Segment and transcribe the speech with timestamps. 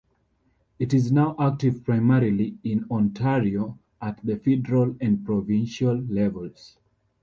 [0.79, 6.79] It is now active primarily in Ontario at the federal and provincial levels.